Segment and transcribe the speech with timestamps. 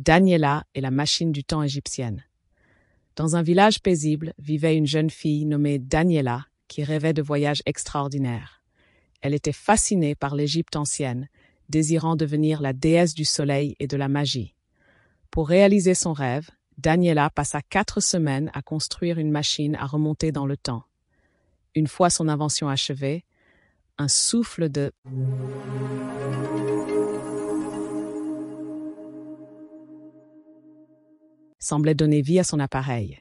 [0.00, 2.24] Daniela et la machine du temps égyptienne.
[3.16, 8.62] Dans un village paisible vivait une jeune fille nommée Daniela qui rêvait de voyages extraordinaires.
[9.20, 11.28] Elle était fascinée par l'Égypte ancienne,
[11.68, 14.54] désirant devenir la déesse du soleil et de la magie.
[15.30, 16.48] Pour réaliser son rêve,
[16.78, 20.84] Daniela passa quatre semaines à construire une machine à remonter dans le temps.
[21.74, 23.26] Une fois son invention achevée,
[23.98, 24.92] un souffle de
[31.60, 33.18] semblait donner vie à son appareil.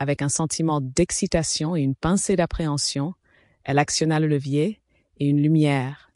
[0.00, 3.14] Avec un sentiment d'excitation et une pincée d'appréhension,
[3.64, 4.80] elle actionna le levier
[5.18, 6.10] et une lumière.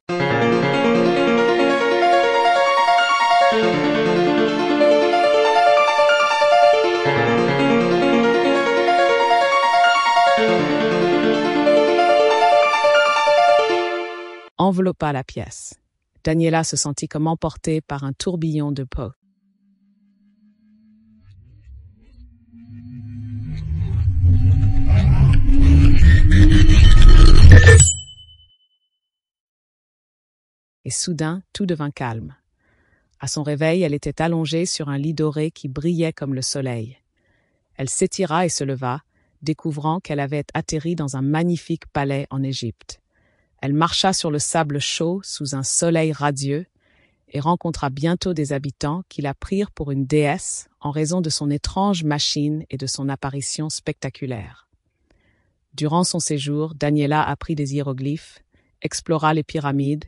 [14.65, 15.75] enveloppa la pièce.
[16.25, 19.11] Daniela se sentit comme emportée par un tourbillon de peau.
[30.87, 32.35] Et soudain, tout devint calme.
[33.19, 36.99] À son réveil, elle était allongée sur un lit doré qui brillait comme le soleil.
[37.77, 39.03] Elle s'étira et se leva,
[39.41, 43.01] découvrant qu'elle avait atterri dans un magnifique palais en Égypte.
[43.63, 46.67] Elle marcha sur le sable chaud sous un soleil radieux
[47.35, 51.51] et rencontra bientôt des habitants qui la prirent pour une déesse en raison de son
[51.51, 54.69] étrange machine et de son apparition spectaculaire.
[55.75, 58.39] Durant son séjour, Daniela apprit des hiéroglyphes,
[58.83, 60.05] explora les pyramides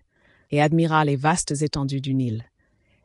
[0.52, 2.44] et admira les vastes étendues du Nil.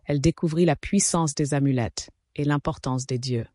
[0.05, 3.47] Elle découvrit la puissance des amulettes et l'importance des dieux.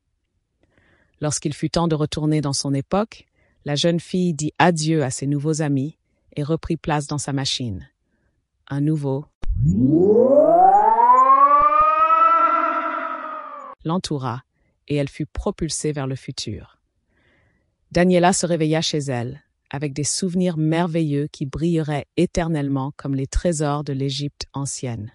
[1.20, 3.26] Lorsqu'il fut temps de retourner dans son époque,
[3.64, 5.96] la jeune fille dit adieu à ses nouveaux amis
[6.34, 7.88] et reprit place dans sa machine.
[8.68, 9.26] Un nouveau
[13.86, 14.42] l'entoura
[14.88, 16.78] et elle fut propulsée vers le futur.
[17.92, 23.84] Daniela se réveilla chez elle, avec des souvenirs merveilleux qui brilleraient éternellement comme les trésors
[23.84, 25.12] de l'Égypte ancienne.